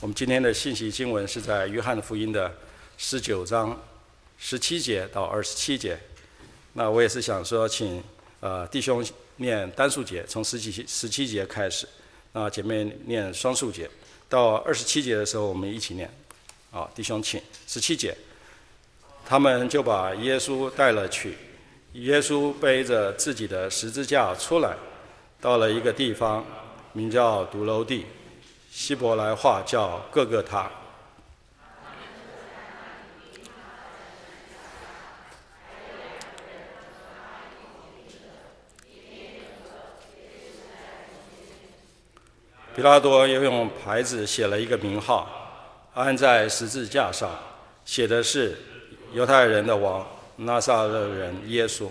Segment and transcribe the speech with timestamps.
[0.00, 2.54] 我们今天的信息经文是在约翰福音的
[2.96, 3.76] 十九章
[4.38, 5.98] 十七节到二十七节。
[6.74, 8.00] 那我也是想说，请
[8.38, 9.04] 呃弟兄
[9.38, 11.84] 念单数节，从十七十七节开始；
[12.32, 13.90] 那姐妹念双数节，
[14.28, 16.08] 到二十七节的时候，我们一起念。
[16.70, 18.16] 啊，弟兄请十七节，
[19.26, 21.36] 他们就把耶稣带了去。
[21.94, 24.76] 耶稣背着自己的十字架出来，
[25.40, 26.46] 到了一个地方，
[26.92, 28.06] 名叫髑髅地，
[28.78, 30.70] 希伯来话叫各各他。
[42.72, 45.28] 比拉多又用牌子写了一个名号，
[45.92, 47.28] 安在十字架上，
[47.84, 48.56] 写的是
[49.12, 50.06] “犹太人的王”。
[50.40, 51.90] 拿撒勒人耶稣。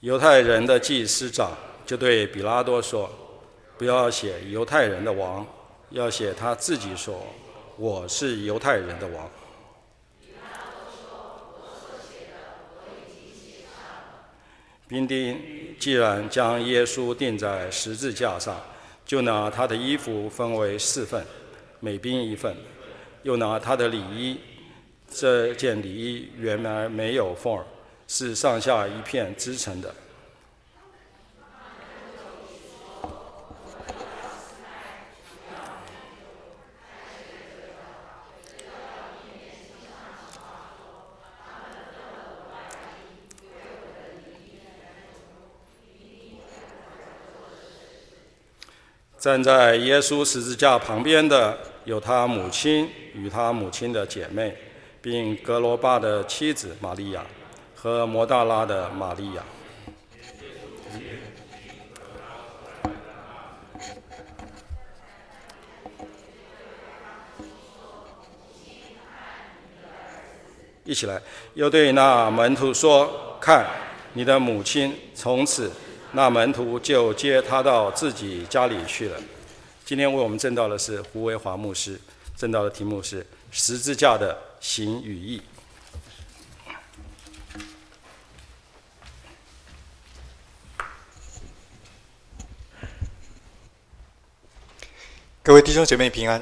[0.00, 1.52] 犹太人的祭司长
[1.84, 3.10] 就对比拉多说
[3.76, 5.46] ：“不要写犹太人的王，
[5.90, 7.22] 要写他自己说，
[7.76, 9.28] 我是犹太人的王。”
[14.88, 15.38] 兵丁
[15.78, 18.58] 既然将耶稣钉在十字架上，
[19.04, 21.22] 就拿他的衣服分为四份，
[21.78, 22.54] 每兵一份；
[23.22, 24.40] 又拿他的里衣，
[25.10, 27.66] 这件里衣原来没有缝儿，
[28.12, 29.94] 是上下一片织成的。
[49.16, 54.56] 站在耶稣十字架旁边的有他母亲与他母亲的姐妹，
[55.00, 57.24] 并格罗巴的妻子玛利亚
[57.82, 59.42] 和摩大拉的玛利亚。
[70.84, 71.18] 一起来，
[71.54, 73.64] 又对那门徒说：“看，
[74.12, 75.72] 你的母亲。”从此。
[76.12, 79.16] 那门徒就接他到自己家里去了。
[79.84, 81.98] 今天为我们证道的是胡维华牧师，
[82.36, 85.40] 证道的题目是“十字架的形与义”。
[95.50, 96.40] 各位弟兄姐妹平安。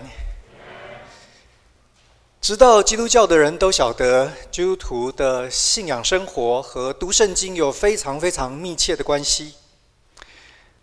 [2.42, 9.54] 知道基督教的人都晓得，基督徒的信仰生活和读圣经有非常非常密切的关系。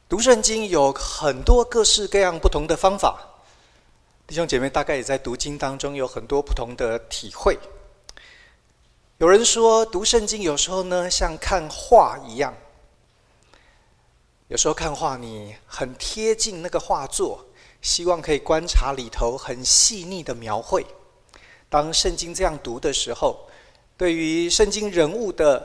[0.10, 3.16] 读圣经有很多各式各样不同的方法，
[4.26, 7.56] 弟兄姐妹大概也在读经当中有很多不同的体会。
[9.20, 12.52] 有人说读圣经有时候呢像看画一样，
[14.48, 17.46] 有时候看画你很贴近那个画作，
[17.86, 20.84] 希望可以观察里头很细腻的描绘。
[21.70, 23.48] 当圣经这样读的时候，
[23.96, 25.64] 对于圣经人物的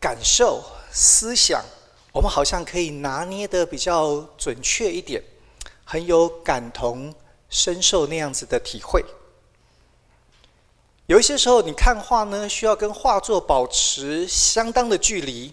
[0.00, 1.62] 感受、思想，
[2.14, 5.22] 我们好像可以拿捏的比较准确一点，
[5.84, 7.14] 很有感同
[7.50, 9.04] 身受那样子的体会。
[11.04, 15.52] 有一些时候，你看画呢，需要跟画作保持相当的距离，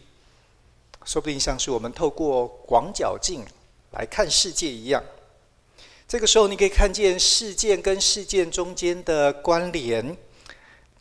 [1.04, 3.46] 说不定像是我们透过广角镜
[3.92, 5.04] 来看世界一样。
[6.08, 10.16] 这个时候，你可以看见事件跟事件中间的关联，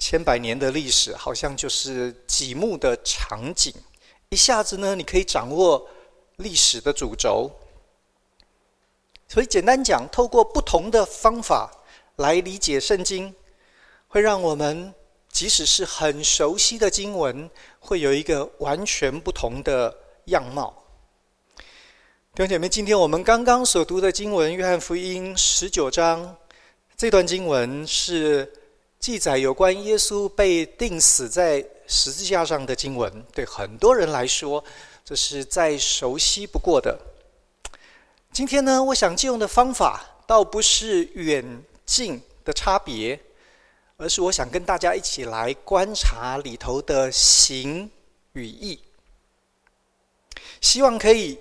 [0.01, 3.73] 千百年的历史好像就是几幕的场景，
[4.31, 5.89] 一下子呢，你可以掌握
[6.39, 7.49] 历史的主轴。
[9.29, 11.71] 所以，简单讲，透过不同的方法
[12.17, 13.33] 来理解圣经，
[14.09, 14.93] 会让我们
[15.31, 20.83] 即使是很熟悉的经文，会有一个完全不同的样貌。
[22.37, 26.37] 弟兄姐妹，今天我们刚刚所读的经文《约翰福音》十九章，
[26.95, 28.53] 这段经文是
[28.99, 33.25] 记载有关耶稣被钉死在十字架上的经文。
[33.33, 34.63] 对很多人来说，
[35.03, 37.01] 这是再熟悉不过的。
[38.31, 43.19] 今天呢，我想借用的方法，倒不是远近的差别，
[43.97, 47.91] 而是我想跟大家一起来观察里头的形
[48.35, 48.79] 与义，
[50.61, 51.39] 希望可以。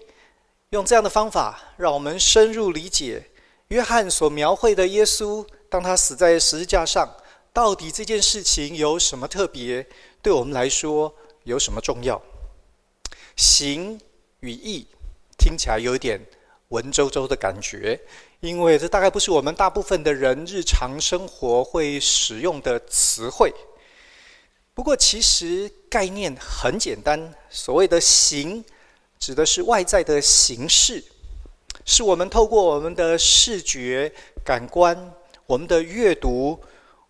[0.71, 3.29] 用这样的方法，让我们深入理解
[3.67, 7.07] 约翰所描绘的耶稣，当他死在十字架上，
[7.53, 9.85] 到底这件事情有什么特别？
[10.21, 11.13] 对我们来说
[11.43, 12.21] 有什么重要？
[13.35, 13.99] 行
[14.39, 14.87] 与义
[15.37, 16.19] 听起来有点
[16.69, 17.99] 文绉绉的感觉，
[18.39, 23.53] 因为这大概不是我们大部分的人日常生活会使用的词汇。
[24.73, 28.65] 不过，其实概念很简单，所谓的“行”，
[29.25, 31.03] 指的是外在的形式，
[31.83, 34.13] 是我们透过我们的视觉、
[34.43, 34.95] 感官、
[35.47, 36.59] 我们的阅读，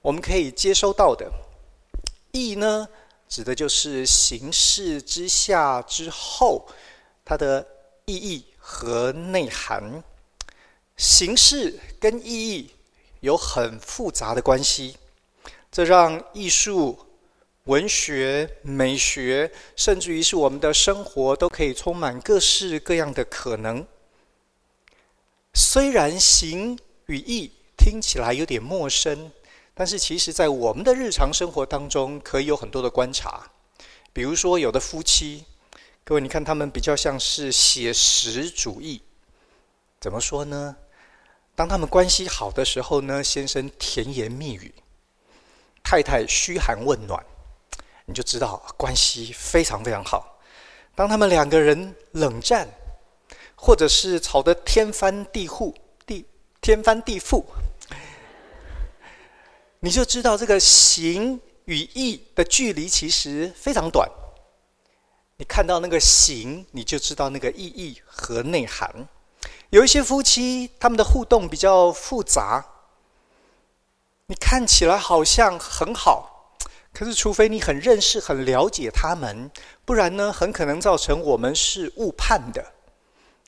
[0.01, 1.29] 我们可以接收到的。
[2.31, 2.88] 义呢，
[3.27, 6.65] 指的就是形式之下之后，
[7.25, 7.67] 它的
[8.06, 10.01] 意义和内涵。
[10.95, 12.71] 形式跟意义
[13.19, 14.95] 有很复杂的关系，
[15.69, 16.97] 这让艺术。
[17.65, 23.85] 文学、美学，甚至于是我们的生活，都可以充满各式各样的可能。
[25.51, 26.77] 虽然形
[27.07, 29.31] 与义听起来有点陌生，
[29.73, 33.50] 但是其实在我们的日常生活当中，可以有很多的观察。
[34.13, 35.45] 比如说，有的夫妻，
[36.03, 39.01] 各位你看他们比较像是写实主义。
[40.00, 40.75] 怎么说呢？
[41.56, 44.71] 当他们关系好的时候呢，先生甜言蜜语，
[45.83, 47.25] 太太嘘寒问暖。
[48.06, 50.38] 你就知道关系非常非常好。
[50.96, 52.68] 当他们两个人冷战，
[53.56, 55.74] 或者是吵得天翻地覆、
[56.06, 56.25] 地
[56.62, 57.44] 天翻地覆，
[59.80, 64.10] 你就知道这个形与义的距离其实非常短。
[65.38, 69.07] 你看到那个形，你就知道那个意义和内涵。
[69.69, 72.66] 有一些夫妻，他们的互动比较复杂，
[74.28, 76.34] 你看起来好像很好。
[76.97, 79.51] 可是，除非你很认识、很了解他们，
[79.83, 82.65] 不然呢，很可能造成我们是误判的。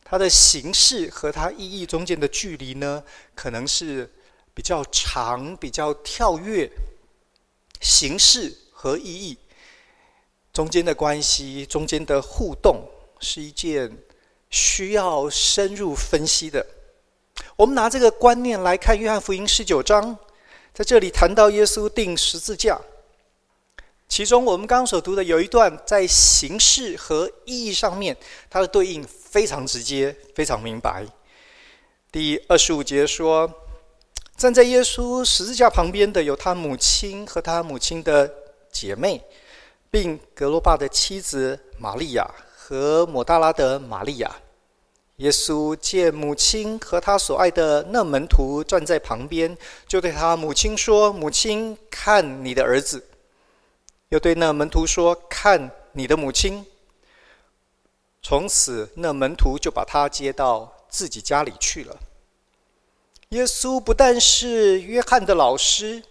[0.03, 3.01] 它的形式和它意义中间的距离呢，
[3.33, 4.11] 可能是
[4.53, 6.69] 比较长、比较跳跃。
[7.79, 9.38] 形式和意义
[10.51, 12.83] 中间的关系、中间的互动，
[13.21, 13.97] 是一件
[14.49, 16.65] 需要深入分析的。
[17.55, 20.17] 我们拿这个观念来看《约翰福音》十九章，
[20.73, 22.77] 在这里谈到耶稣钉十字架。
[24.09, 28.15] 其中，我们刚刚所读的有一段，在形式和意义上面，
[28.50, 31.06] 它的对应非常直接，非常明白。
[32.09, 33.51] 第二十五节说
[34.38, 38.33] ：“站在耶稣十字架旁边的有他母亲和他母亲的
[38.71, 39.21] 姐妹，
[39.92, 42.25] 并格罗巴的妻子玛利亚
[42.56, 44.36] 和抹大拉的玛利亚。
[45.18, 49.56] 耶稣见母亲和他所爱的那门徒站在旁边，
[49.86, 53.04] 就对他母亲说：‘母亲，看你的儿子。’”
[54.09, 56.65] 又对那门徒说：“看你的母亲。”
[58.24, 61.98] 从此，那门徒就把他接到自己家里去了。
[63.30, 66.04] 耶稣不但是约翰的老师，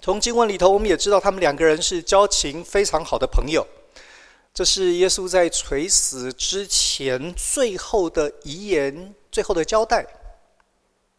[0.00, 3.66] 从经文里头我们也知道，他们两个人是交情非常好的朋友。
[4.54, 10.06] 这是耶稣在垂死之前最后的遗言、最后的交代。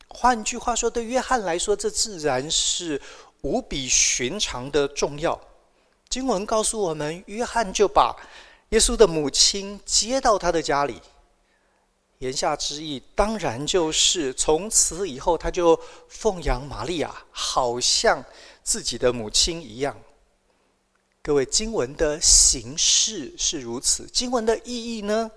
[0.10, 3.02] 换句话说，对约翰来说，这自然是
[3.42, 5.40] 无比寻常的重要。
[6.12, 8.14] 经文告诉我们，约翰就把
[8.72, 11.02] 耶稣的母亲接到他的家里。
[12.18, 15.80] 言下之意，当然就是从此以后，他就
[16.10, 18.22] 奉养玛利亚，好像
[18.62, 19.96] 自己的母亲一样。
[21.24, 25.32] 各位，经文的形式是如此，经文的意义呢？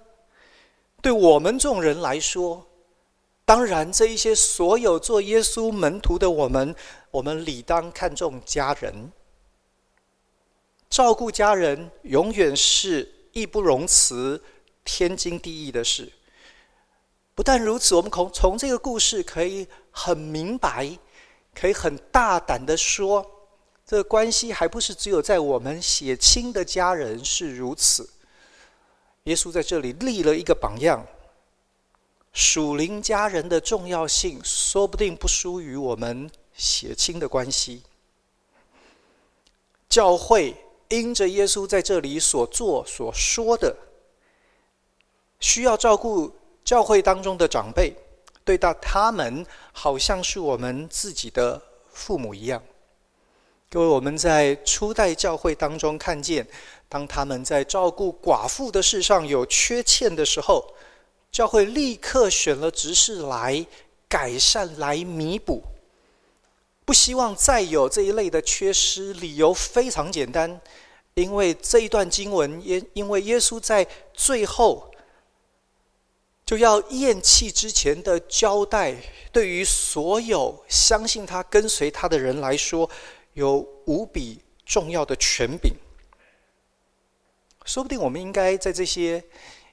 [1.00, 2.66] 对我们众人来说，
[3.44, 6.74] 当然，这一些所有做耶稣门徒的我们，
[7.12, 9.12] 我们理当看重家人。
[10.94, 14.40] 照顾家人永远是义不容辞、
[14.84, 16.08] 天经地义的事。
[17.34, 20.88] 不但如此，我们从从这个故事可以很明白，
[21.52, 23.28] 可以很大胆的说，
[23.84, 28.08] 这个关系还不是只有在我们血亲的家人是如此。
[29.24, 31.04] 耶稣在这里立了一个榜样，
[32.32, 37.82] 属灵家人的重要性，说不定不输于我们血亲的关系。
[39.88, 40.54] 教会。
[41.00, 43.76] 因着耶稣在这里所做所说的，
[45.40, 46.30] 需要照顾
[46.64, 47.94] 教会当中的长辈，
[48.44, 51.60] 对待他们好像是我们自己的
[51.90, 52.62] 父母一样。
[53.70, 56.46] 各位，我们在初代教会当中看见，
[56.88, 60.64] 当他们在照顾寡妇的事上有缺欠的时候，
[61.32, 63.66] 教会立刻选了执事来
[64.08, 65.62] 改善、来弥补。
[66.84, 70.60] 不希望再有这一类的缺失，理由非常简单，
[71.14, 74.90] 因为这一段经文，因因为耶稣在最后
[76.44, 78.96] 就要咽气之前的交代，
[79.32, 82.88] 对于所有相信他、跟随他的人来说，
[83.34, 85.72] 有无比重要的权柄。
[87.64, 89.24] 说不定我们应该在这些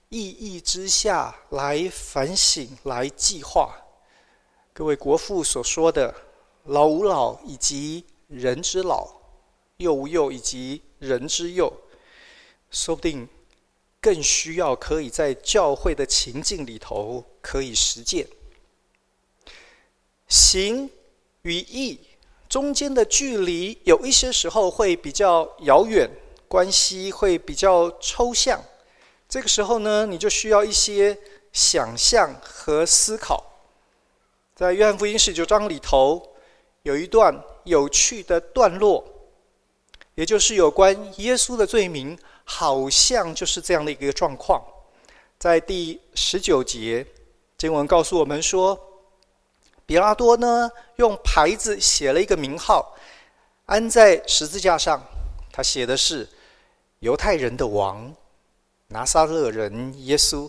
[0.10, 3.76] 意义之下来反省、来计划。
[4.72, 6.16] 各位国父所说的
[6.66, 9.08] “老吾老以及人之老，
[9.78, 11.74] 幼吾幼以及人之幼”，
[12.72, 13.28] 说不定
[14.00, 18.26] 更需要可以在教会的情境里头可以实践。
[20.28, 20.90] 行
[21.42, 22.00] 与义
[22.48, 26.10] 中间的距离，有一些时候会比较遥远，
[26.48, 28.64] 关系会比较抽象。
[29.28, 31.18] 这个时候呢，你就需要一些
[31.52, 33.44] 想象和思考。
[34.56, 36.36] 在约翰福音十九章里头，
[36.84, 39.04] 有一段有趣的段落，
[40.22, 44.64] 也就是有关耶稣的罪名，好像就是这样的一个状况。
[45.40, 47.04] 在第十九节，
[47.58, 48.80] 经文告诉我们说，
[49.84, 52.96] 比拉多呢用牌子写了一个名号，
[53.66, 55.04] 安在十字架上，
[55.52, 56.30] 他写的是
[57.02, 58.14] “犹太人的王，
[58.90, 60.48] 拿撒勒人耶稣”。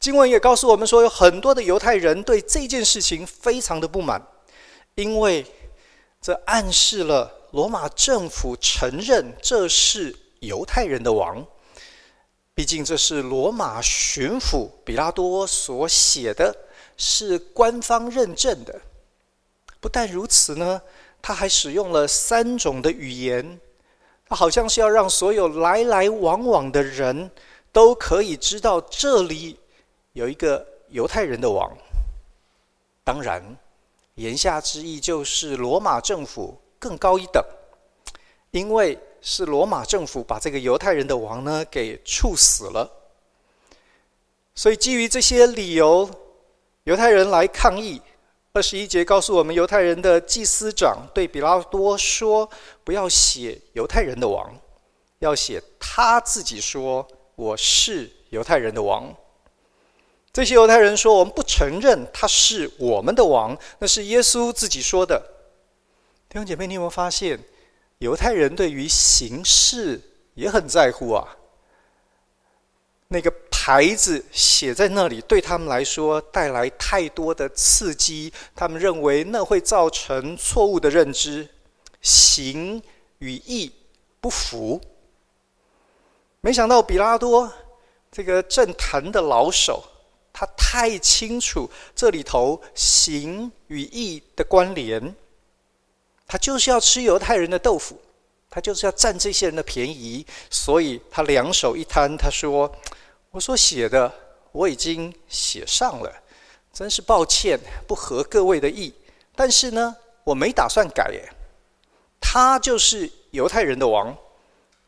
[0.00, 4.20] 经文也告诉我们说，有很多的犹太人对这件事情非常的不满，
[4.96, 5.46] 因为
[6.20, 11.42] 这暗示了罗马政府承认这是犹太人的王。
[12.54, 16.54] 毕竟这是罗马巡抚比拉多所写的，
[16.98, 18.78] 是官方认证的。
[19.80, 20.82] 不但如此呢，
[21.22, 23.58] 他还使用了三种的语言，
[24.28, 27.30] 好像是要让所有来来往往的人
[27.72, 29.58] 都可以知道这里。
[30.12, 31.74] 有一个犹太人的王，
[33.02, 33.42] 当然，
[34.16, 37.44] 言下之意就是罗马政府更高一等，
[38.50, 42.90] 因为是罗马政府把这个犹太人的王呢给处死了。
[44.54, 46.08] 所以基于这些理由，
[46.84, 48.00] 犹太人来抗议。
[48.52, 52.48] 二十一节告诉我们，犹太人的祭司长对比拉多说
[52.82, 54.50] ：“不要写犹太人的王，
[55.18, 59.14] 要写他自己说我是犹太人的王。”
[60.32, 65.22] 这些犹太人说：“我们不承认他是我们的王，那是耶稣自己说的。”
[66.28, 67.38] 弟兄姐妹，你有没有发现，
[67.98, 70.00] 犹太人对于形式
[70.34, 71.36] 也很在乎啊？
[73.08, 81.48] 那个牌子写在那里，对他们来说带来太多的刺激，他们认为那会造成错误的认知，
[82.02, 82.82] 形
[83.18, 83.72] 与义
[84.20, 84.80] 不符。
[86.40, 87.52] 没想到比拉多
[88.10, 89.84] 这个政坛的老手。
[90.38, 95.16] 他太清楚这里头形与义的关联，
[96.26, 98.00] 他就是要吃犹太人的豆腐，
[98.50, 102.70] 他就是要占这些人的便宜，所以他两手一摊，他说
[103.30, 104.12] ：“我所写的
[104.52, 106.12] 我已经写上了，
[106.72, 108.92] 真是抱歉，不合各位的意。
[109.34, 111.32] 但是呢，我没打算改耶。
[112.20, 114.16] 他就是犹太人的王，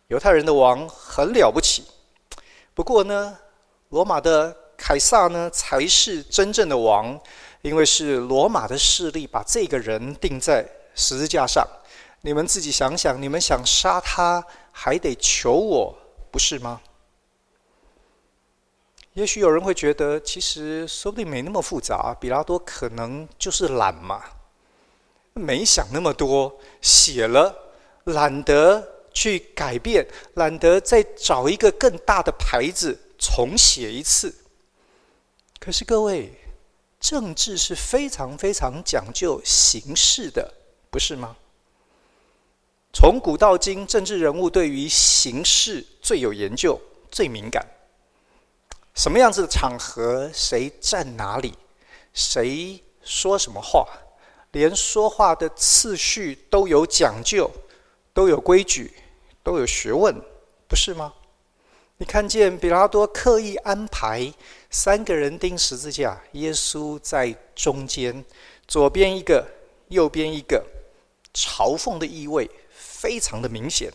[0.09, 1.85] 犹太人的王很了不起。
[2.75, 3.39] 不过呢，
[3.89, 7.21] 罗马的。”凯撒呢，才是真正的王，
[7.63, 10.65] 因为是罗马的势力把这个人定在
[10.99, 11.67] 十字架上。
[12.21, 15.97] 你们自己想想，你们想杀他，还得求我，
[16.33, 16.83] 不是吗？
[19.15, 24.23] 也许有人会觉得，其实说不定没那么复杂，比拉多可能就是懒嘛，
[25.33, 27.55] 没想那么多，写了，
[28.05, 34.35] 懒得去改变，懒得再找一个更大的牌子重写一次。
[35.61, 36.33] 可是各位，
[37.01, 40.53] 政治是非常非常讲究形式的，
[40.91, 41.37] 不是吗？
[42.93, 46.81] 从古到今，政治人物对于形式最有研究、
[47.11, 47.65] 最敏感。
[48.95, 51.55] 什么样子的场合，谁站哪里，
[52.13, 53.87] 谁说什么话，
[54.53, 57.49] 连说话的次序都有讲究，
[58.13, 58.93] 都有规矩，
[59.45, 60.21] 都有学问，
[60.67, 61.15] 不是吗？
[61.99, 64.33] 你看见比拉多刻意安排
[64.71, 68.25] 三个人钉十字架，耶稣在中间，
[68.67, 69.47] 左边一个，
[69.89, 70.65] 右边一个，
[71.39, 73.93] 嘲讽的意味非常的明显。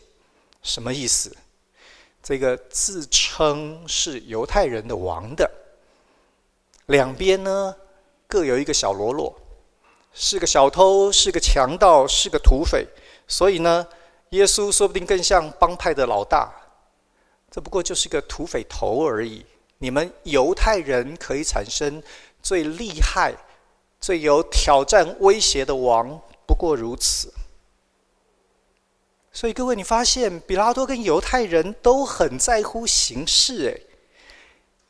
[0.62, 1.35] 什么意思？
[2.21, 5.51] 这个自称是犹太人的王的，
[6.85, 7.75] 两边呢
[8.27, 9.38] 各有一个小喽啰，
[10.13, 12.88] 是个小偷，是个强盗，是个土匪。
[13.27, 13.85] 所以呢，
[14.29, 16.50] 耶稣说不定更像帮派的老大。
[17.51, 19.45] 这不过就是个土匪头而已。
[19.79, 22.01] 你们犹太人可以产生
[22.41, 23.33] 最厉害、
[24.00, 27.33] 最有挑战威胁的王，不过如此。
[29.31, 33.88] 所以各位，你发现比拉多跟犹太人都很在乎形式，诶，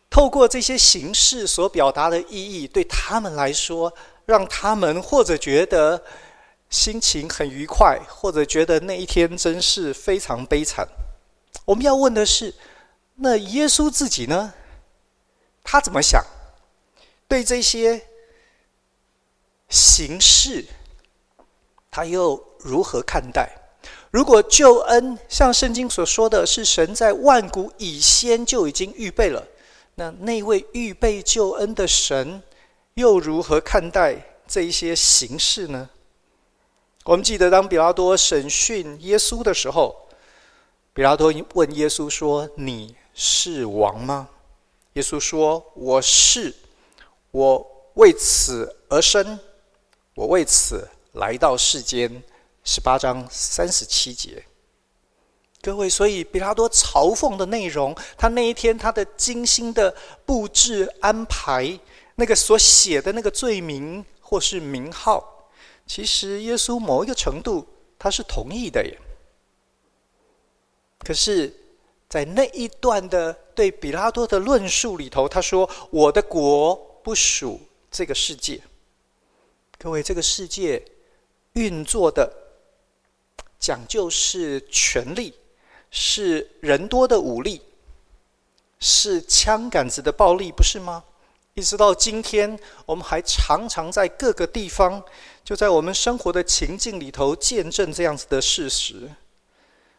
[0.09, 3.93] 透过这些形式所表达的意义，对他们来说，
[4.25, 6.03] 让他们或者觉得
[6.69, 10.87] 心情很愉快，或者觉得那一天真是非常悲惨。
[11.65, 12.53] 我们要问的是，
[13.15, 14.53] 那耶稣自己呢？
[15.63, 16.21] 他怎么想？
[17.29, 18.07] 对这些
[19.69, 20.65] 形式，
[21.93, 23.47] 他又如何看待？
[24.09, 29.47] 如果救恩像圣经所说的是神在万古以先就已经预备了，
[29.93, 32.41] 那那位预备救恩的神
[32.95, 35.87] 又如何看待这一些形式呢？
[37.05, 39.95] 我们记得，当比拉多审讯耶稣的时候，
[40.95, 44.29] 比拉多问耶稣说：“你是王吗？”
[44.93, 46.55] 耶稣说：“我是，
[47.29, 49.39] 我为此而生，
[50.15, 52.21] 我为此来到世间。”
[52.65, 54.41] 十八章三十七节，
[55.61, 59.93] 各位，所以比拉多嘲讽的内容，他那一天他的精心的
[60.25, 61.77] 布置安排，
[62.15, 65.49] 那个所写的那个罪名或是名号，
[65.85, 67.67] 其实耶稣某一个程度
[67.99, 68.97] 他是同意的耶。
[70.99, 71.53] 可是，
[72.07, 77.59] 在那一段的对比拉多的论述里头，他说：“我的国不属
[77.91, 78.61] 这个世界。”
[79.77, 80.81] 各位，这个世界
[81.53, 82.31] 运作的。
[83.59, 85.33] 讲究是权力，
[85.89, 87.61] 是人多的武力，
[88.77, 91.01] 是枪杆子的暴力，不是吗？
[91.53, 95.01] 一直到今天，我们还常常在各个地方，
[95.45, 99.09] 就在我们生活的情境里头见证这样子的事实：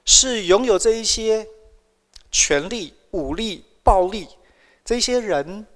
[0.05, 1.49] 是拥有这一些
[2.31, 4.29] 权力、武力、暴力，
[4.85, 5.67] 这些人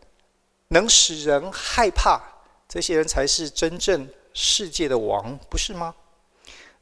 [0.68, 2.20] 能使人害怕，
[2.68, 4.06] 这些人才是真正
[4.40, 5.92] 世界的王，不是吗？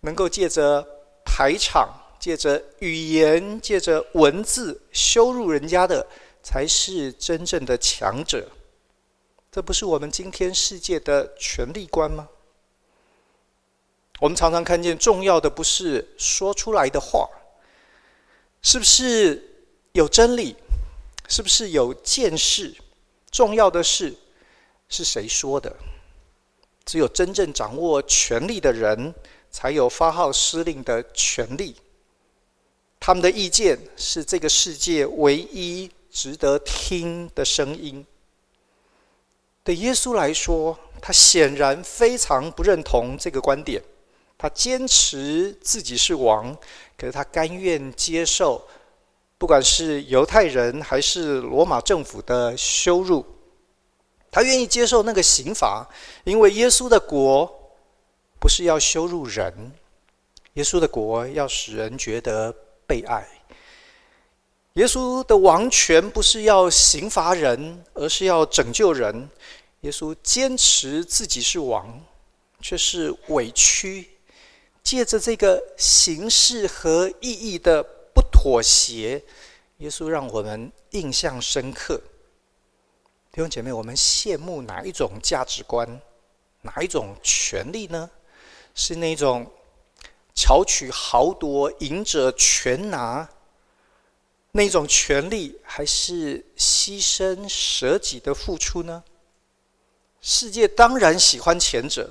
[0.00, 0.86] 能够借着
[1.24, 1.88] 排场，
[2.20, 6.06] 借着语言，借着文字羞辱人家的，
[6.42, 8.46] 才是真正的强者。
[9.50, 12.28] 这不是我们今天世界的权力观吗？
[14.20, 17.26] 我们常常看见，重要的不是说出来的话，
[18.60, 20.54] 是不是有真理，
[21.26, 22.74] 是不是有见识？
[23.30, 24.14] 重要的是，
[24.90, 25.74] 是谁说的？
[26.86, 29.14] 只有真正掌握权力的人，
[29.50, 31.76] 才有发号施令的权利。
[32.98, 38.06] 他们的意见是这个世界唯一值得听的声音。
[39.62, 43.82] 对耶稣来说，他显然非常不认同这个观点。
[44.38, 46.56] 他坚持自己是王，
[46.96, 48.64] 可是他甘愿接受，
[49.38, 53.24] 不管是犹太人还是罗马政府的羞辱，
[54.36, 55.88] 他愿意接受那个刑罚，
[56.24, 57.50] 因为耶稣的国。
[58.38, 59.72] 不是要羞辱人，
[60.52, 62.54] 耶稣的国要使人觉得
[62.86, 63.26] 被爱。
[64.74, 69.28] 耶稣的王权不是要刑罚人，而是要拯救人。
[69.80, 71.98] 耶稣坚持自己是王，
[72.60, 74.10] 却是委屈，
[74.82, 77.82] 借着这个形式和意义的
[78.14, 79.20] 不妥协，
[79.78, 81.98] 耶稣让我们印象深刻。
[83.36, 86.00] 弟兄姐妹，我们羡慕哪一种价值观，
[86.62, 88.08] 哪一种权利呢？
[88.74, 89.46] 是那种
[90.34, 93.28] 巧取豪夺、赢者全拿
[94.52, 99.04] 那种权利，还是牺牲舍己的付出呢？
[100.22, 102.10] 世界当然喜欢前者，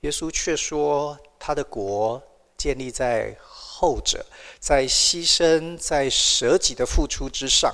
[0.00, 2.22] 耶稣却说他的国
[2.56, 4.24] 建立在后者，
[4.58, 7.70] 在牺牲、在舍己的付出之上，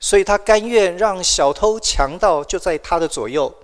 [0.00, 3.54] 所以他甘愿让小偷、强盗就在他的左右。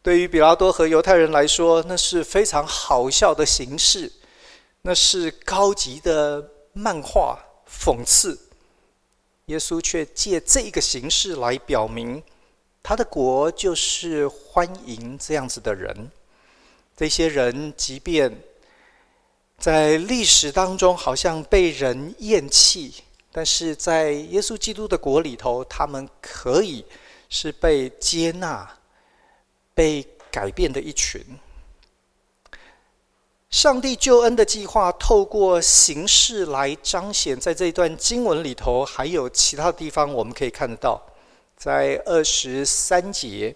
[0.00, 4.10] 对于比拉多和犹太人来说，那是非常好笑的形式，
[4.82, 8.38] 那是高级的漫画讽刺。
[9.46, 12.22] 耶稣却借这个形式来表明，
[12.82, 16.10] 他的国就是欢迎这样子的人。
[16.96, 18.40] 这些人即便
[19.58, 22.94] 在历史当中好像被人厌弃，
[23.34, 26.86] 但是在耶稣基督的国里头，他们可以
[27.28, 28.78] 是被接纳。
[29.76, 31.20] 被改变的一群，
[33.50, 41.02] 上帝救恩的计划透过形式来彰显，在这一段经文里头，还有其他地方我们可以看得到，
[41.56, 43.52] 在二十三节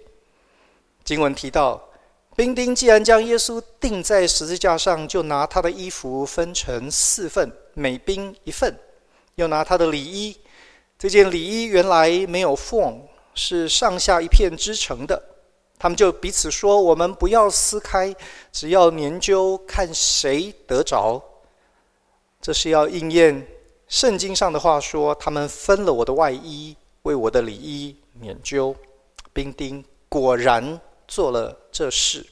[1.04, 1.80] 经文提到，
[2.34, 8.76] 兵丁既然将耶稣钉在十字架上，就拿他的衣服分成四份，每兵一份，
[9.38, 10.36] 又拿他的里衣，
[10.98, 13.00] 这件里衣原来没有缝，
[13.34, 15.22] 是上下一片织成的。
[15.78, 18.12] 他们就彼此说：“我们不要撕开，
[18.50, 21.22] 只要研究看谁得着。”
[22.42, 23.46] 这是要应验
[23.86, 28.74] 圣经上的话说：“他们分了我的外衣，为我的里衣研究。”
[29.32, 32.26] 兵丁果然做了这事。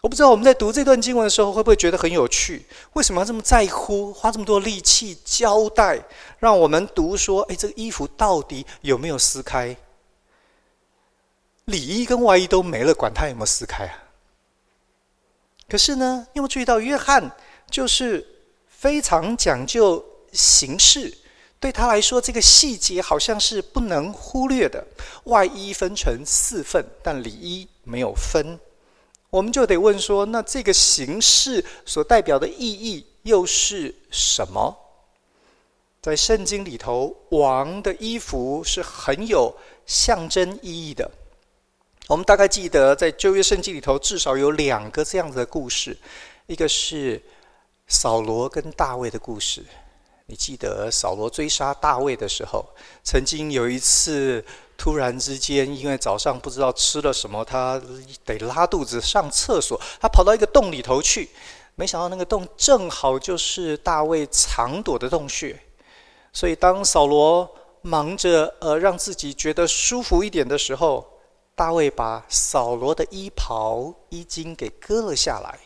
[0.00, 2.64] 我不知道我们在读这段经文的时候会不会觉得很有趣？
[2.92, 6.00] 为什么要这么在乎，花这么多力气交代，
[6.38, 9.76] 让我们读说：“哎，这个衣服到底有没有撕开？”
[11.66, 14.04] 里衣跟外衣都没了，管它有没有撕开啊？
[15.68, 17.30] 可是呢，有没有注意到约翰
[17.70, 18.26] 就是
[18.68, 21.12] 非常讲究形式，
[21.58, 24.86] 对他来说，这个细节好像是不能忽略的。
[25.24, 28.58] 外衣分成四份，但里衣没有分，
[29.30, 34.74] 我们就得问说：那这个形式所代表的意义又是什么？
[36.00, 41.10] 在圣经里头，王的衣服是很有象征意义的。
[42.06, 45.94] 我们大概记得，在旧约圣经里头，至少有两个这样子的故事，
[46.46, 47.20] 一个是
[47.86, 49.62] 扫罗跟大卫的故事。
[50.24, 52.64] 你记得扫罗追杀大卫的时候，
[53.04, 54.42] 曾经有一次
[54.78, 57.78] 突然之间，因为早上不知道吃了什么，他
[58.24, 61.28] 得拉肚子上厕所，他跑到一个洞里头去，
[61.74, 65.60] 没想到那个洞正好就是大卫藏躲的洞穴，
[66.32, 67.50] 所以当扫罗
[67.82, 71.04] 忙着呃让自己觉得舒服一点的时候，
[71.56, 75.58] 大卫把扫罗的衣袍、衣襟给割了下来。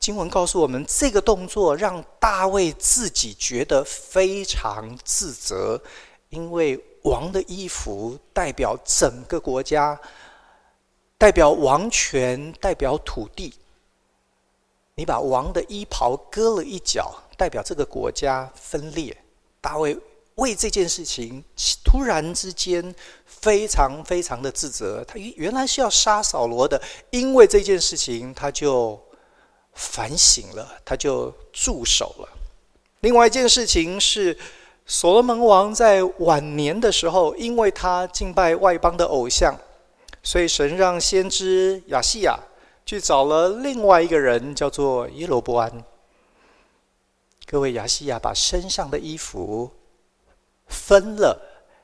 [0.00, 5.82] 经文告诉我们，这个动作让大卫自己觉得非常自责，
[6.30, 9.98] 因为王的衣服代表整个国家，
[11.16, 13.54] 代表王权，代表土地。
[14.94, 19.16] 你把王的衣袍割了一角，代表这个国家分裂。
[19.60, 19.98] 大卫。
[20.38, 21.42] 为这件事情，
[21.84, 22.94] 突然之间
[23.26, 25.02] 非常非常的自责。
[25.02, 26.80] 他原来是要杀扫罗的，
[27.10, 28.96] 因为这件事情，他就
[29.72, 32.28] 反省了，他就住手了。
[33.00, 34.38] 另外一件事情是，
[34.90, 39.54] 所罗门王在晚年的时候，因为他敬拜外邦的偶像，
[40.22, 42.40] 所以神让先知亚西亚
[42.86, 45.84] 去找了另外一个人，叫做耶罗波安。
[47.44, 49.70] 各位，亚西亚把身上的衣服。
[50.68, 51.38] 分了，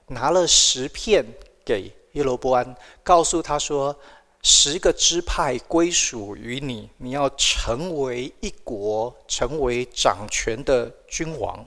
[0.06, 1.22] 拿了十片
[1.62, 3.94] 给耶罗波安，告诉他说
[4.42, 11.66] ：“十个支派归属于你，你要成为一国，成为掌权的君王。”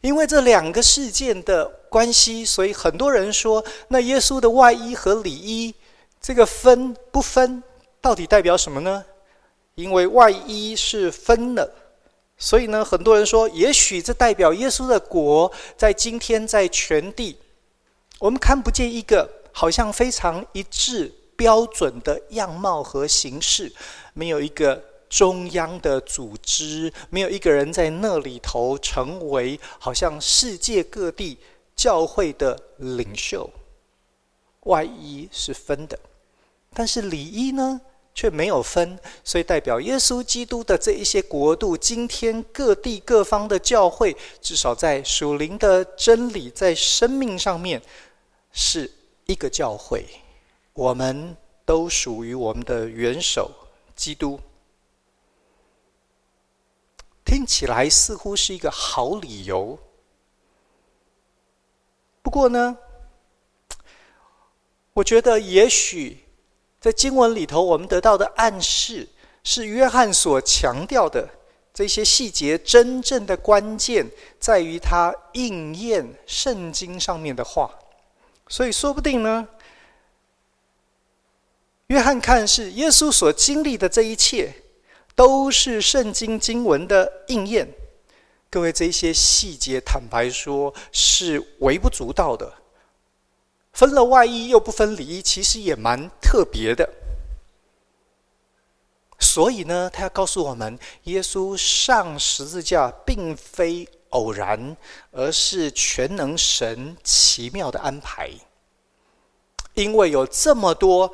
[0.00, 5.74] 因为这两个事件的关系，所以很多人说，那耶稣的外衣和里衣
[6.20, 7.62] 这个分不分，
[8.00, 9.04] 到底代表什么呢？
[9.74, 11.70] 因为外衣是分了。
[12.38, 17.38] 所以呢，很多人说，也许这代表耶稣的国在今天在全地，
[18.18, 23.72] 我们看不见一个好像非常一致标准的样貌和形式，
[24.12, 31.38] 没有一个中央的组织，没有一个人在那里头成为好像世界各地
[31.74, 33.48] 教会的领袖。
[34.64, 35.98] 外衣是分的，
[36.74, 37.80] 但是里衣呢？
[38.18, 47.82] 却没有分，所以代表耶稣基督的这一些国度，今天各地各方的教会，至少在属灵的真理，在生命上面，
[48.52, 48.90] 是
[49.26, 50.02] 一个教会。
[50.72, 53.50] 我们都属于我们的元首
[53.94, 54.40] 基督。
[57.26, 59.78] 听起来似乎是一个好理由，
[62.22, 62.78] 不过呢，
[64.94, 66.22] 我觉得也许。
[66.78, 69.08] 在经文里头，我们得到的暗示
[69.42, 71.28] 是约翰所强调的
[71.74, 74.06] 这些细节，真正的关键
[74.38, 77.74] 在于他应验圣经上面的话。
[78.46, 79.48] 所以说不定呢，
[81.88, 84.54] 约翰看是耶稣所经历的这一切，
[85.16, 87.66] 都是圣经经文的应验。
[88.48, 92.52] 各位，这些细节，坦白说是微不足道的。
[93.72, 96.88] 分了外衣又不分里衣，其实也蛮特别的。
[99.18, 104.76] 所以呢，他要告诉我们，耶稣上十字架并非偶然，
[105.10, 108.30] 而是全能神奇妙的安排。
[109.74, 111.12] 因为有这么多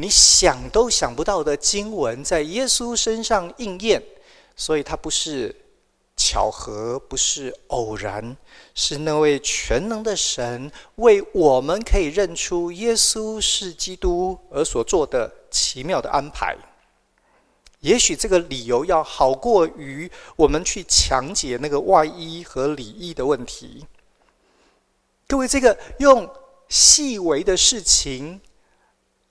[0.00, 4.02] 你想都想不到的经文在耶稣身上应验，
[4.56, 5.54] 所以它不是。
[6.22, 8.36] 巧合不是偶然，
[8.74, 16.54] 是那位全能的神为我们可以认出耶稣是基督而所做的奇妙的安排。
[17.78, 23.86] 也许这个理由要好过于我们去强解那个外衣和里衣的问题。
[25.26, 26.30] 各位，这个用
[26.68, 28.42] 细微的事情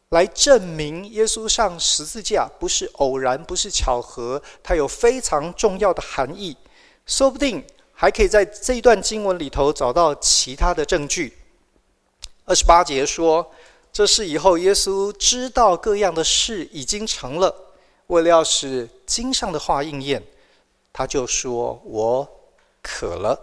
[0.09, 6.57] 来证明耶稣上十字架不是偶然，不是巧合，它有非常重要的含义。
[7.05, 11.37] 说不定还可以在这一段经文里头找到其他的证据。
[12.45, 13.51] 二十八节说
[13.93, 17.73] ：“这是以后，耶稣知道各样的事已经成了，
[18.07, 20.23] 为了要使经上的话应验，
[20.91, 22.27] 他就说：‘我
[22.81, 23.39] 渴了。’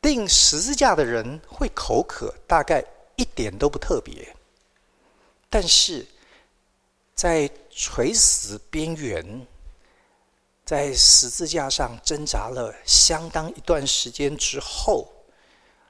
[0.00, 2.84] 钉十字架的人会口渴，大概
[3.16, 4.36] 一点都不特别。
[5.50, 6.06] 但是
[7.14, 9.46] 在垂死边缘，
[10.64, 15.10] 在十字架上挣扎了相当一段时间之后，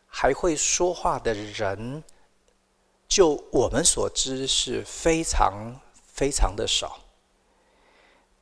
[0.08, 2.02] 还会说话的人，
[3.06, 6.98] 就我们所知是非常非常的少。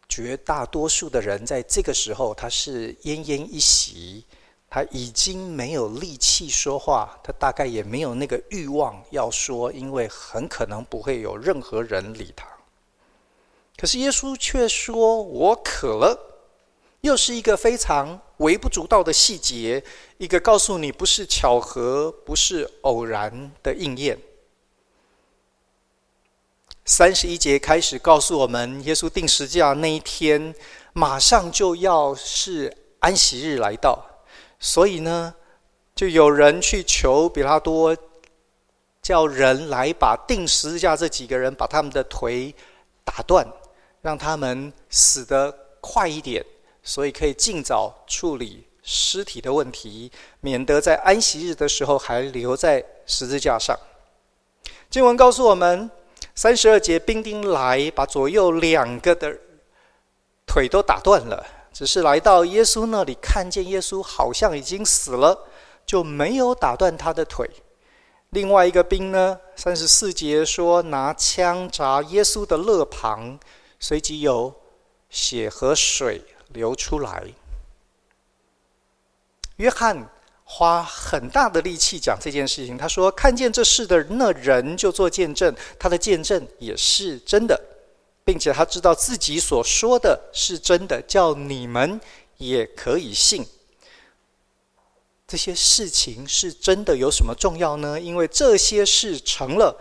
[0.09, 4.25] 绝大多数的人在这个时候，他是奄奄一息。
[4.71, 12.47] 他已经没有力气说话，他大概也没有那个欲望要说，因为很可能不会有任何人理他。
[13.77, 16.25] 可是耶稣却说：“我渴了。”
[17.03, 19.83] 又是一个非常微不足道的细节，
[20.17, 24.19] 一个告诉你不是巧合、不是偶然的应验。
[26.85, 30.53] 三十一节开始告诉我们，耶稣定时字那一天，
[30.93, 34.05] 马上就要是安息日来到。
[34.61, 35.35] 所以呢，
[35.95, 37.97] 就有人去求比拉多，
[39.01, 42.55] 叫人来把钉十字架这几个人把他们的腿
[43.05, 43.47] 打断，
[44.03, 46.45] 让他们死得快一点，
[46.83, 53.79] 所以可以尽早处理尸体的问题，免得在安息日的时候还留在十字架上。
[54.91, 55.91] 经文告诉我们，
[56.35, 59.39] 三十二节兵丁来把左右两个的
[60.47, 61.47] 腿都打断了。
[61.79, 65.47] 只是来到耶稣那里，看见耶稣好像已经死了，
[65.87, 67.49] 就没有打断他的腿。
[68.31, 73.39] 另外一个兵呢，三十四节说拿枪扎耶稣的肋旁，
[73.79, 74.53] 随即有
[75.09, 77.23] 血和水流出来。
[79.59, 80.11] 约翰
[80.43, 87.78] 花很大的力气讲这件事情，他说看见这事的那人就做见证，他的见证也是真的。
[88.29, 91.99] 并且他知道自己所说的是真的，叫你们
[92.37, 93.43] 也可以信。
[95.27, 97.99] 这些事情是真的，有什么重要呢？
[97.99, 99.75] 因为这些事成了，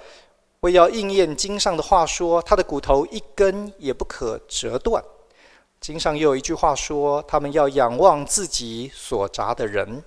[0.62, 5.04] 为要应验经上的话说，他的骨头一根也不可折断。
[5.82, 10.02] 经上又有一句话说，他们要仰望自己所砸的人。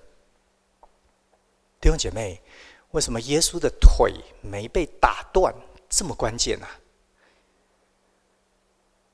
[1.79, 2.41] 弟兄姐妹，
[2.89, 5.53] 为什么耶稣的腿没被打断？
[5.87, 6.80] 这么关键呢、啊？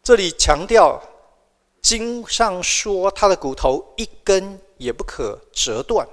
[0.08, 1.04] 这里强调，
[1.82, 6.08] 经上说他的骨头一根也不可折断，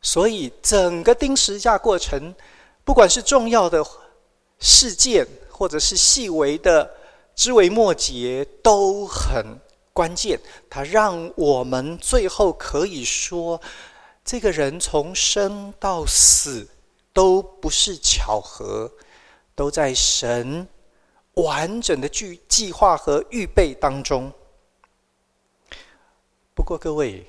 [0.00, 2.34] 所以整个钉十字架过程，
[2.86, 3.84] 不管是重要的
[4.60, 6.90] 事件，或者是细微的
[7.36, 9.60] 枝微末节，都很
[9.92, 10.40] 关键。
[10.70, 13.60] 它让我们最后可以说，
[14.24, 16.66] 这个人从生到死
[17.12, 18.90] 都不是巧合，
[19.54, 20.66] 都在神。
[21.42, 24.32] 完整的计计划和预备当中。
[26.54, 27.26] 不过，各位，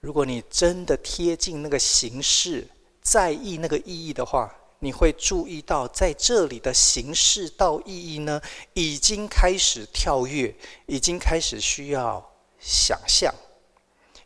[0.00, 2.66] 如果你真的贴近那个形式，
[3.02, 8.40] 在意那个意义的话，你会注意到，在这里的形式到意义呢，
[8.72, 10.54] 已经开始跳跃，
[10.86, 12.24] 已经开始需要
[12.58, 13.34] 想象。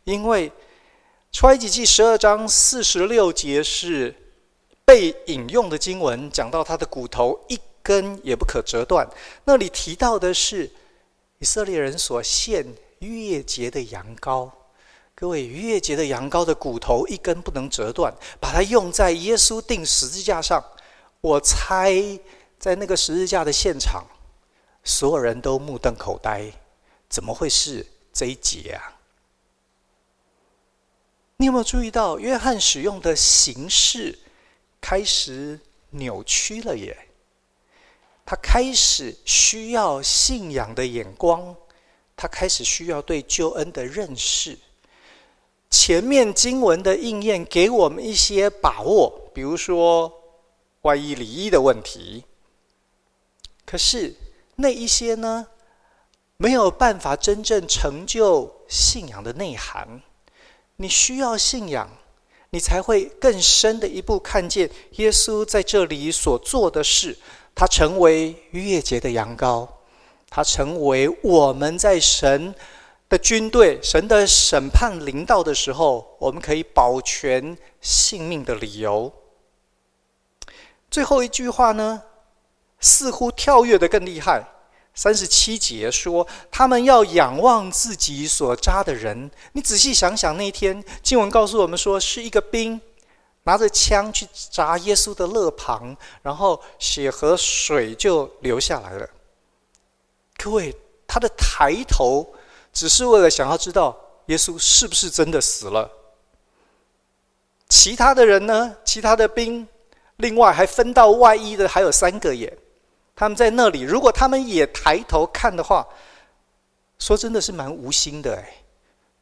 [0.03, 0.51] 因为
[1.31, 4.15] 出埃及记十二章四十六节是
[4.85, 7.59] 被引用的经文，讲到他的骨头一。
[7.89, 9.09] 根也不可折断。
[9.45, 10.69] 那里提到的是
[11.39, 12.63] 以色列人所献
[12.99, 14.51] 逾越节的羊羔。
[15.15, 20.63] 各位，逾越节的羊羔的骨头一根不能折断，把它用在耶稣钉十字架上。
[21.19, 21.91] 我猜，
[22.59, 24.05] 在那个十字架的现场，
[24.83, 26.45] 所有人都目瞪口呆。
[27.09, 28.95] 怎么会是这一节啊？
[31.37, 34.19] 你有没有注意到，约翰使用的形式
[34.79, 37.08] 开始扭曲了耶？
[38.29, 41.55] 他开始需要信仰的眼光，
[42.15, 44.55] 他开始需要对救恩的认识。
[45.71, 50.13] 前面经文的应验给我们一些把握，比如说
[50.81, 52.23] 外衣里衣的问题。
[53.65, 54.13] 可是
[54.57, 55.47] 那一些呢，
[56.37, 60.03] 没有办法真正成就信仰的内涵。
[60.75, 61.89] 你需要信仰，
[62.51, 67.17] 你才会更深的一步看见耶稣在这里所做的事。
[67.59, 69.67] 他成为月节的羊羔，
[70.29, 72.55] 他成为我们在神
[73.09, 79.11] 的军队、神的审判临到的时候，我们可以保全性命的理由。
[80.89, 82.01] 最后一句话呢，
[82.79, 84.41] 似乎跳跃的更厉害。
[84.93, 89.29] 三十七节说，他们要仰望自己所扎的人。
[89.51, 92.79] 你仔细想想，那一天经文告诉我们说，是一个兵。
[93.49, 99.09] 拿着枪去扎耶稣的肋旁，然后血和水就流下来了。
[100.37, 100.75] 各位，
[101.07, 102.31] 他的抬头
[102.71, 105.89] 只是为了想要知道耶稣是不是真的死了。
[107.69, 108.75] 其他的人呢？
[108.85, 109.67] 其他的兵
[110.17, 112.55] 另外还分到外衣的还有三个眼，
[113.15, 115.87] 他们在那里，如果他们也抬头看的话，
[116.99, 118.61] 说真的是蛮无心的哎，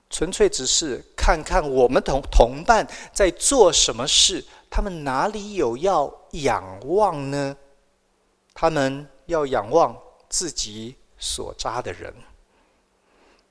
[0.10, 7.56] 纯粹只是看看我们同同伴在做什么事，他们哪里有要仰望呢？
[8.54, 9.96] 他们要仰望
[10.30, 12.13] 自己所扎的人。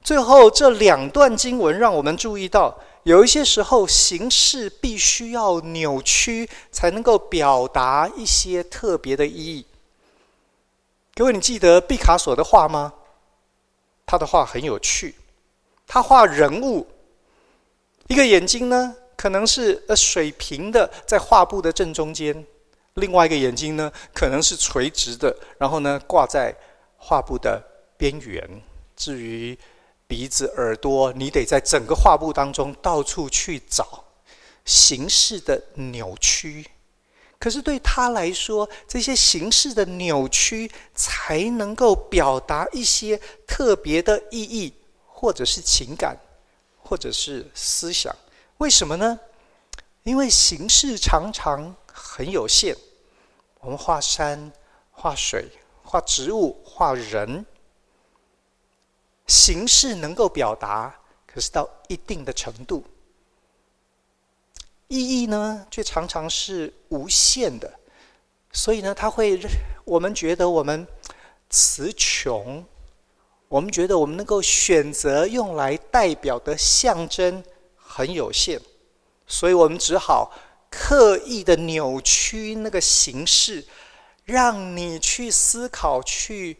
[0.03, 9.67] 最后这两段经文让我们注意到，有一些时候形式必须要扭曲，才能够表达一些特别的意义。
[11.15, 12.95] 各位，你记得毕卡索的画吗？
[14.07, 15.17] 他的画很有趣，
[15.87, 16.87] 他画人物，
[18.09, 22.45] 一个眼睛呢，可能是呃水平的在画布的正中间，
[22.95, 26.55] 另外一个眼睛呢，可能是垂直的，然后呢挂在
[26.97, 27.63] 画布的
[27.97, 28.63] 边缘。
[28.97, 29.57] 至于
[30.07, 34.05] 鼻子、耳朵，你得在整个画布当中到处去找
[34.65, 36.67] 形式的扭曲。
[37.39, 44.73] 可是对他来说，这些形式的扭曲才能够表达一些特别的意义，
[45.19, 46.15] 或者是情感，
[46.83, 48.15] 或者是思想。
[48.59, 49.19] 为什么呢？
[50.03, 52.77] 因为形式常常很有限。
[53.61, 54.53] 我们画山、
[54.91, 55.49] 画水、
[55.83, 57.47] 画植物、画人。
[59.27, 60.95] 形式能够表达，
[61.27, 62.85] 可是到一定的程度，
[64.87, 67.81] 意义呢，却常常是无限的。
[68.53, 69.41] 所以呢，它会，
[69.85, 70.87] 我们觉得我们
[71.51, 72.65] 词穷，
[73.49, 77.43] 我们觉得我们能够选择用来代表的象征
[77.77, 78.61] 很有限，
[79.27, 80.33] 所以我们只好
[80.71, 83.65] 刻意的扭曲那个形式，
[84.25, 86.57] 让你去思考，去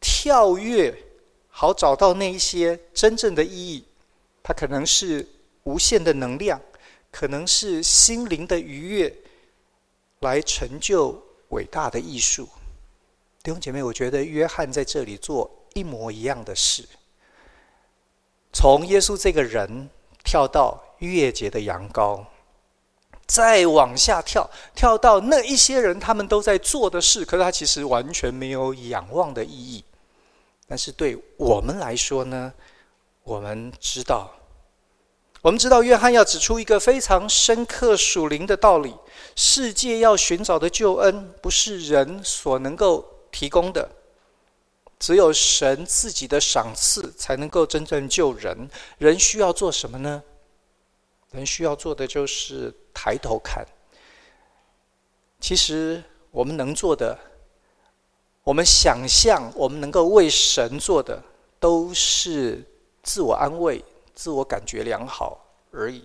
[0.00, 0.94] 跳跃。
[1.56, 3.84] 好找到那一些真正的意义，
[4.42, 5.24] 它可能是
[5.62, 6.60] 无限的能量，
[7.12, 9.16] 可能是心灵的愉悦，
[10.18, 12.48] 来成就伟大的艺术。
[13.40, 16.84] 弟兄姐妹，我觉得约翰在这里做一模一样的事，
[18.52, 19.90] 从耶稣这个人
[20.24, 22.24] 跳到逾越节的羊羔，
[23.26, 29.84] 再往下跳，跳到那一些人他们都在做的事，可是他其实完全没有仰望的意义。
[30.68, 32.52] 但是对我们来说呢，
[33.24, 34.30] 我们知道，
[35.42, 38.94] 我们知道约翰要指出一个非常深刻属灵的道理：
[39.34, 43.90] 世界要寻找的救恩，不是人所能够提供的，
[44.98, 48.68] 只有神自己的赏赐才能够真正救人。
[48.98, 50.22] 人需要做什么呢？
[51.32, 53.64] 人需要做的就是抬头看。
[55.40, 57.18] 其实我们能做的。
[58.42, 61.18] 我们想象，我们能够为神做的，
[61.58, 62.62] 都是
[63.02, 63.82] 自我安慰、
[64.14, 66.04] 自我感觉良好而已。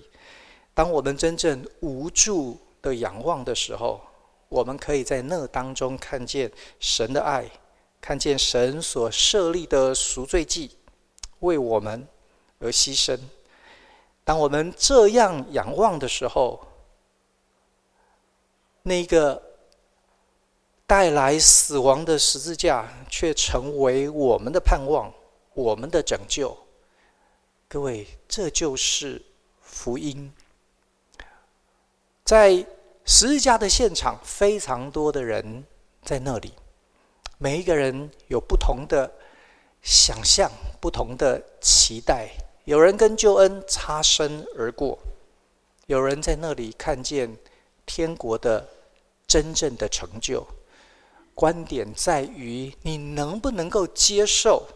[0.73, 3.99] 当我们真正无助的仰望的时候，
[4.47, 6.49] 我们可以在那当中看见
[6.79, 7.43] 神的爱，
[8.01, 10.77] 看见神所设立的赎罪祭，
[11.39, 12.07] 为我们
[12.59, 13.17] 而牺牲。
[14.23, 16.65] 当我们这样仰望的时候，
[18.83, 19.43] 那个。
[20.89, 25.13] 带来死亡的十字架，却成为我们的盼望，
[25.53, 26.57] 我们的拯救。
[27.67, 29.21] 各位，这就是
[29.61, 30.33] 福音。
[32.23, 32.65] 在
[33.05, 35.63] 十字架的现场，非常多的人
[36.03, 36.55] 在那里，
[37.41, 39.09] 每一个人有不同的
[39.81, 42.27] 想象，不同的期待。
[42.65, 44.99] 有人跟救恩擦身而过，
[45.85, 47.33] 有人在那里看见
[47.85, 48.67] 天国的
[49.25, 50.45] 真正的成就。
[51.33, 54.67] 观点在于你能不能够接受，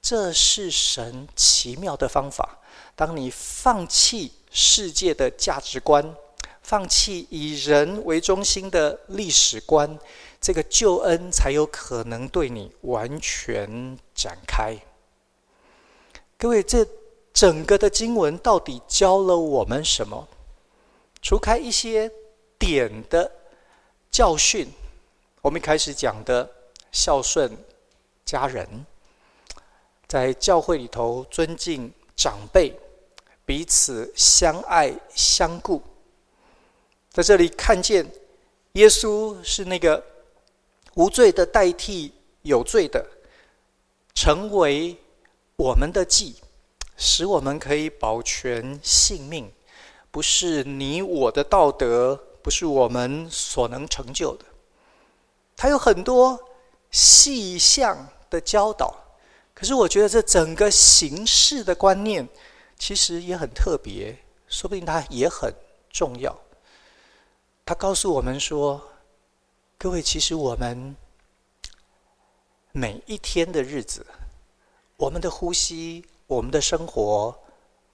[0.00, 2.58] 这是神奇妙的方法。
[2.96, 6.16] 当你放弃世界的价值观，
[6.62, 9.96] 放弃以人为中心的历史观，
[10.42, 14.76] 这个救恩才有可能对你完全展开。
[16.36, 16.84] 各位，这
[17.32, 20.26] 整个的经文到底教了我们什么？
[21.22, 22.10] 除开一些
[22.58, 23.30] 点的
[24.10, 24.66] 教训。
[25.42, 26.50] 我们一开始讲的
[26.90, 27.56] 孝顺
[28.24, 28.84] 家人，
[30.08, 32.76] 在教会里头尊敬长辈，
[33.46, 35.80] 彼此相爱相顾，
[37.10, 38.04] 在这里看见
[38.72, 40.04] 耶稣是那个
[40.94, 42.12] 无罪的代替
[42.42, 43.06] 有罪的，
[44.14, 44.96] 成为
[45.56, 46.36] 我们的祭，
[46.96, 49.50] 使我们可以保全性命，
[50.10, 54.44] 不是你我的道德，不是我们所能成就的。
[55.56, 56.38] 还有很多
[56.90, 58.94] 细项的教导，
[59.54, 62.28] 可是我觉得这整个形式的观念
[62.76, 64.18] 其实也很特别，
[64.48, 65.54] 说不定它也很
[65.90, 66.36] 重要。
[67.64, 68.82] 他告诉我们说
[69.82, 70.94] ：“各位，其实我们
[72.70, 74.06] 每一天的日子，
[74.96, 77.36] 我们的呼吸，我们的生活，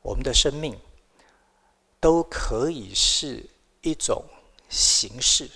[0.02, 0.78] 我们的生命，
[1.98, 3.42] 都可以是
[3.80, 4.22] 一种
[4.68, 5.48] 形式。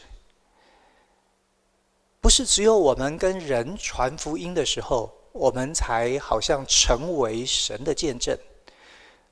[2.23, 8.35] 不是只有我们跟人传福音的时候，我们才好像成为神的见证。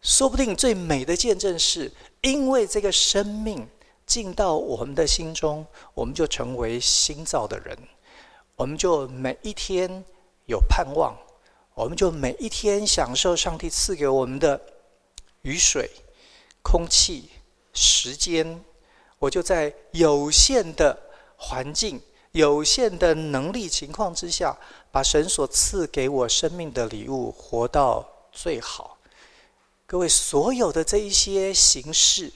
[0.03, 1.91] 说不定最美的见证是，
[2.21, 3.67] 因为这个生命。”
[4.11, 7.79] 进到我们的心中，我们就成为新造的人，
[8.57, 10.05] 我们就每一天
[10.47, 11.17] 有盼望，
[11.75, 14.61] 我们就每一天享受上帝赐给我们的
[15.43, 15.89] 雨水、
[16.61, 17.31] 空气、
[17.73, 18.61] 时间。
[19.21, 20.99] 我就在有限的
[21.37, 22.03] 环境、
[22.33, 24.59] 有限的能力情况之下，
[24.91, 28.99] 把神所赐给我生命的礼物活到最好。
[29.87, 32.33] 各位，所有的这一些形式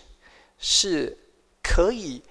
[0.56, 1.18] 是。
[1.64, 2.22] 可以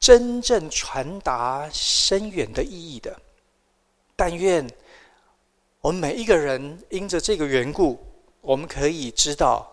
[0.00, 3.16] 真正传达深远的意义的，
[4.16, 4.68] 但愿
[5.80, 8.04] 我们每一个人因着这个缘故，
[8.40, 9.72] 我们可以知道，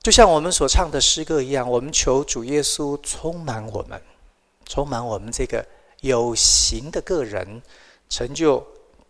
[0.00, 4.00] 就像我们所唱的诗歌一样，我们求主耶稣充满我们，
[4.66, 5.66] 充满我们这个
[6.02, 7.62] 有形的个人，
[8.10, 8.62] 成就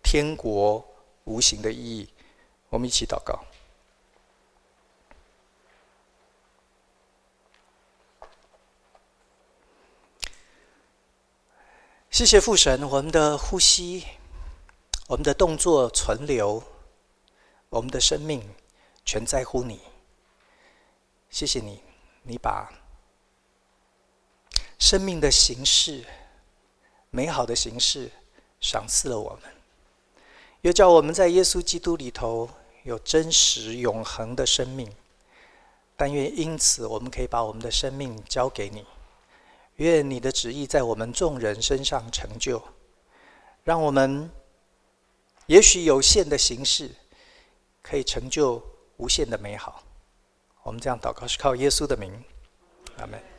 [0.03, 0.83] 天国
[1.25, 2.09] 无形的意义。
[2.71, 3.39] 我们一起祷告。
[12.15, 14.05] 谢谢父神，我们的呼吸，
[15.09, 16.63] 我们的动作存留，
[17.69, 18.41] 我们的生命
[19.05, 19.81] 全在乎你。
[21.29, 21.83] 谢谢你，
[22.23, 22.73] 你把
[24.79, 26.05] 生命的形式、
[27.11, 28.09] 美好的形式
[28.61, 29.53] 赏赐了我们，
[30.61, 32.49] 又叫我们在耶稣基督里头
[32.85, 34.89] 有真实永恒的生命。
[35.97, 38.87] 但愿因此，我们可以把我们的生命交给你。
[39.77, 42.63] 愿你的旨意在我们众人身上成就，
[43.65, 44.31] 让我们
[45.47, 46.91] 也许有限的形式，
[47.83, 48.65] 可以成就
[48.97, 49.83] 无限的美好。
[50.63, 52.13] 我们这样祷告是靠耶稣的名，
[52.99, 53.34] 阿门。